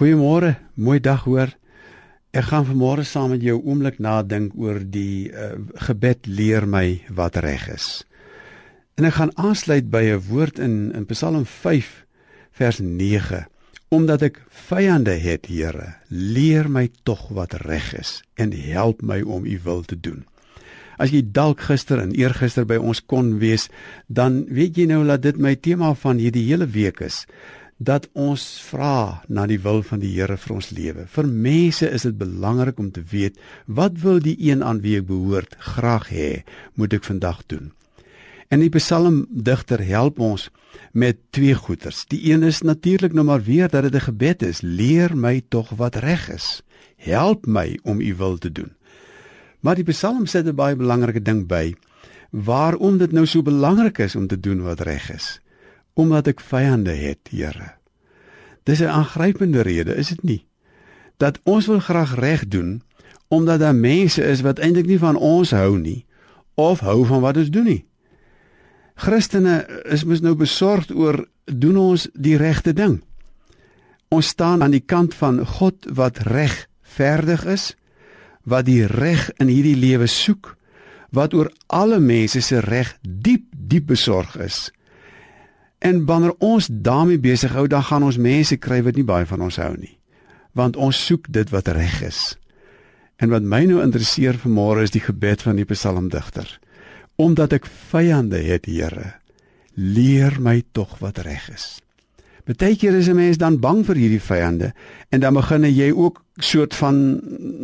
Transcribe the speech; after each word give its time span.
Goeiemôre, 0.00 0.54
mooi 0.80 0.96
dag 0.96 1.26
hoor. 1.28 1.50
Ek 2.32 2.46
gaan 2.48 2.64
vanmôre 2.64 3.02
saam 3.04 3.34
met 3.34 3.42
jou 3.44 3.58
oomblik 3.58 3.98
nadink 4.00 4.54
oor 4.56 4.78
die 4.80 5.28
uh, 5.28 5.58
gebed 5.76 6.24
leer 6.24 6.64
my 6.64 7.02
wat 7.12 7.36
reg 7.44 7.66
is. 7.68 7.88
En 8.96 9.04
ek 9.04 9.18
gaan 9.18 9.34
aansluit 9.36 9.90
by 9.92 10.00
'n 10.08 10.22
woord 10.30 10.56
in 10.56 10.88
in 10.96 11.04
Psalm 11.12 11.44
5 11.44 11.90
vers 12.56 12.80
9. 12.80 13.44
Omdat 13.92 14.22
ek 14.22 14.40
vyande 14.48 15.20
het, 15.20 15.52
Here, 15.52 16.00
leer 16.08 16.70
my 16.70 16.88
tog 17.04 17.28
wat 17.28 17.60
reg 17.68 17.92
is 17.92 18.22
en 18.40 18.56
help 18.56 19.02
my 19.02 19.20
om 19.20 19.44
u 19.44 19.60
wil 19.64 19.84
te 19.84 20.00
doen. 20.00 20.24
As 20.96 21.12
jy 21.12 21.20
dalk 21.24 21.60
gister 21.60 22.00
en 22.00 22.16
eergister 22.16 22.64
by 22.64 22.76
ons 22.76 23.04
kon 23.04 23.38
wees, 23.38 23.68
dan 24.08 24.46
weet 24.48 24.76
jy 24.76 24.86
nou 24.86 25.04
dat 25.04 25.22
dit 25.22 25.36
my 25.36 25.54
tema 25.56 25.92
van 25.94 26.16
hierdie 26.16 26.48
hele 26.48 26.66
week 26.66 27.00
is 27.00 27.26
dat 27.80 28.10
ons 28.12 28.42
vra 28.68 29.22
na 29.32 29.46
die 29.48 29.58
wil 29.64 29.80
van 29.88 30.02
die 30.02 30.12
Here 30.12 30.36
vir 30.36 30.52
ons 30.52 30.68
lewe. 30.76 31.06
Vir 31.08 31.26
mense 31.26 31.88
is 31.88 32.04
dit 32.04 32.16
belangrik 32.20 32.78
om 32.78 32.90
te 32.92 33.00
weet 33.08 33.38
wat 33.66 33.96
wil 34.04 34.20
die 34.20 34.36
een 34.36 34.60
aan 34.60 34.82
wie 34.84 34.98
ek 35.00 35.06
behoort 35.08 35.56
graag 35.72 36.10
hê, 36.12 36.30
moet 36.76 36.92
ek 36.98 37.08
vandag 37.08 37.40
doen. 37.48 37.70
En 38.52 38.60
die 38.60 38.72
psalmdigter 38.74 39.80
help 39.86 40.20
ons 40.20 40.50
met 40.92 41.16
twee 41.32 41.54
goeters. 41.56 42.04
Die 42.12 42.20
een 42.28 42.44
is 42.44 42.60
natuurlik 42.60 43.16
nou 43.16 43.24
maar 43.24 43.42
weer 43.48 43.72
dat 43.72 43.88
dit 43.88 43.94
'n 43.94 44.08
gebed 44.12 44.42
is. 44.42 44.60
Leer 44.60 45.16
my 45.16 45.40
tog 45.48 45.70
wat 45.80 45.96
reg 45.96 46.28
is. 46.28 46.62
Help 46.96 47.46
my 47.46 47.78
om 47.82 48.00
u 48.00 48.14
wil 48.14 48.36
te 48.38 48.52
doen. 48.52 48.72
Maar 49.60 49.74
die 49.74 49.84
psalm 49.84 50.26
sê 50.26 50.44
'n 50.44 50.54
baie 50.54 50.76
belangrike 50.76 51.22
ding 51.22 51.46
by 51.46 51.74
waarom 52.30 52.98
dit 52.98 53.12
nou 53.12 53.26
so 53.26 53.42
belangrik 53.42 53.98
is 53.98 54.16
om 54.16 54.26
te 54.26 54.40
doen 54.40 54.62
wat 54.62 54.80
reg 54.80 55.10
is 55.10 55.40
omdat 56.00 56.30
ek 56.32 56.40
vyande 56.40 56.94
het, 56.96 57.28
Here. 57.30 57.76
Dis 58.64 58.80
'n 58.80 58.92
aangrypende 58.92 59.60
rede, 59.60 59.94
is 59.94 60.08
dit 60.08 60.22
nie? 60.22 60.46
Dat 61.16 61.40
ons 61.42 61.66
wil 61.66 61.80
graag 61.80 62.14
reg 62.14 62.48
doen 62.48 62.82
omdat 63.28 63.60
daar 63.60 63.74
mense 63.74 64.22
is 64.24 64.40
wat 64.40 64.58
eintlik 64.58 64.86
nie 64.86 64.98
van 64.98 65.16
ons 65.16 65.50
hou 65.50 65.78
nie 65.78 66.04
of 66.54 66.80
hou 66.80 67.04
van 67.06 67.20
wat 67.20 67.36
ons 67.36 67.50
doen 67.50 67.64
nie. 67.64 67.84
Christene 68.94 69.62
is 69.88 70.04
mos 70.04 70.20
nou 70.20 70.34
besorgd 70.34 70.90
oor 70.92 71.22
doen 71.44 71.76
ons 71.76 72.08
die 72.12 72.36
regte 72.36 72.72
ding. 72.72 72.98
Ons 74.10 74.32
staan 74.34 74.62
aan 74.62 74.74
die 74.74 74.84
kant 74.84 75.14
van 75.14 75.46
God 75.46 75.86
wat 75.94 76.18
regverdig 76.18 77.46
is, 77.46 77.76
wat 78.42 78.66
die 78.66 78.84
reg 78.86 79.30
in 79.38 79.48
hierdie 79.48 79.78
lewe 79.78 80.06
soek, 80.10 80.56
wat 81.14 81.34
oor 81.34 81.52
alle 81.66 82.00
mense 82.02 82.42
se 82.42 82.60
reg 82.60 82.92
diep 83.02 83.46
diep 83.54 83.86
besorg 83.86 84.36
is. 84.42 84.68
En 85.80 86.04
wanneer 86.04 86.34
ons 86.38 86.68
daarmee 86.70 87.18
besig 87.18 87.52
hou, 87.56 87.66
dan 87.66 87.82
gaan 87.82 88.04
ons 88.04 88.20
mense 88.20 88.56
kry 88.56 88.82
wat 88.84 88.98
nie 89.00 89.06
baie 89.06 89.26
van 89.26 89.40
ons 89.40 89.56
hou 89.56 89.72
nie. 89.78 89.96
Want 90.52 90.76
ons 90.76 91.06
soek 91.06 91.30
dit 91.32 91.50
wat 91.50 91.68
reg 91.72 92.02
is. 92.04 92.36
En 93.16 93.32
wat 93.32 93.44
my 93.44 93.64
nou 93.68 93.80
interesseer 93.80 94.36
vanmôre 94.40 94.84
is 94.84 94.92
die 94.92 95.04
gebed 95.04 95.42
van 95.42 95.56
die 95.56 95.68
psalmdigter. 95.68 96.48
Omdat 97.16 97.56
ek 97.60 97.68
vyande 97.92 98.40
het, 98.44 98.68
Here, 98.68 99.14
leer 99.74 100.36
my 100.40 100.60
tog 100.76 100.98
wat 101.00 101.22
reg 101.24 101.48
is. 101.52 101.78
Partykeer 102.44 102.96
is 102.98 103.08
'n 103.08 103.16
mens 103.16 103.38
dan 103.38 103.60
bang 103.60 103.84
vir 103.86 103.96
hierdie 103.96 104.20
vyande 104.20 104.72
en 105.08 105.20
dan 105.20 105.34
begin 105.34 105.62
jy 105.62 105.92
ook 105.92 106.24
soort 106.36 106.74
van 106.74 107.20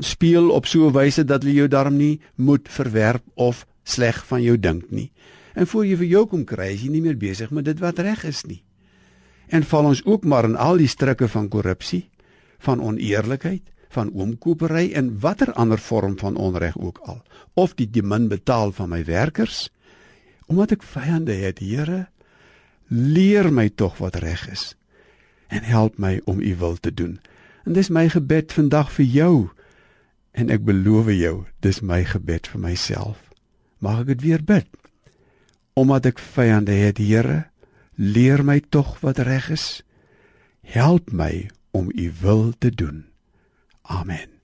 speel 0.00 0.50
op 0.50 0.66
so 0.66 0.86
'n 0.86 0.92
wyse 0.92 1.24
dat 1.24 1.42
jy 1.44 1.52
jou 1.52 1.68
darm 1.68 1.96
nie 1.96 2.20
moet 2.34 2.68
verwerp 2.68 3.22
of 3.34 3.66
sleg 3.84 4.26
van 4.26 4.42
jou 4.42 4.58
dink 4.58 4.90
nie. 4.90 5.10
En 5.54 5.66
voor 5.66 5.86
jy 5.86 5.96
vir 6.00 6.10
jou 6.10 6.24
kom 6.30 6.44
kry, 6.44 6.72
is 6.74 6.84
jy 6.84 6.92
nie 6.94 7.02
meer 7.04 7.18
besig 7.18 7.50
met 7.50 7.66
dit 7.66 7.78
wat 7.82 7.98
reg 7.98 8.24
is 8.28 8.44
nie. 8.46 8.62
En 9.50 9.66
val 9.66 9.90
ons 9.90 10.04
ook 10.06 10.24
maar 10.24 10.46
in 10.46 10.56
al 10.56 10.78
die 10.78 10.90
strikke 10.90 11.28
van 11.28 11.48
korrupsie, 11.50 12.08
van 12.58 12.82
oneerlikheid, 12.82 13.64
van 13.90 14.12
oomkopery 14.14 14.92
en 14.94 15.16
watter 15.18 15.52
ander 15.58 15.78
vorm 15.78 16.14
van 16.18 16.36
onreg 16.36 16.78
ook 16.78 16.98
al, 16.98 17.22
of 17.54 17.74
die 17.74 17.88
die 17.90 18.04
min 18.06 18.28
betaal 18.30 18.70
van 18.72 18.92
my 18.92 19.02
werkers, 19.04 19.68
omdat 20.46 20.76
ek 20.78 20.86
vyande 20.86 21.34
het, 21.34 21.58
Here, 21.58 22.06
leer 22.90 23.50
my 23.54 23.68
tog 23.68 23.98
wat 23.98 24.18
reg 24.22 24.46
is 24.50 24.74
en 25.50 25.66
help 25.66 25.98
my 25.98 26.20
om 26.30 26.40
u 26.40 26.56
wil 26.56 26.76
te 26.78 26.94
doen. 26.94 27.18
En 27.66 27.74
dis 27.74 27.88
my 27.90 28.08
gebed 28.08 28.52
vandag 28.52 28.92
vir 28.92 29.04
jou. 29.04 29.34
En 30.30 30.50
ek 30.50 30.62
beloof 30.62 31.10
jou, 31.10 31.34
dis 31.58 31.80
my 31.82 32.04
gebed 32.06 32.46
vir 32.46 32.62
myself. 32.62 33.18
Mag 33.82 34.04
ek 34.04 34.12
dit 34.14 34.22
weer 34.28 34.44
bid? 34.46 34.68
Omdat 35.80 36.10
ek 36.12 36.20
vyande 36.20 36.76
het, 36.76 37.00
Here, 37.00 37.46
leer 37.96 38.44
my 38.44 38.60
tog 38.60 38.98
wat 39.00 39.20
reg 39.24 39.48
is. 39.52 39.68
Help 40.60 41.12
my 41.12 41.48
om 41.72 41.88
u 41.94 42.12
wil 42.20 42.52
te 42.58 42.70
doen. 42.70 43.06
Amen. 43.82 44.39